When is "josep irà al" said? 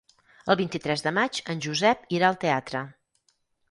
1.69-2.43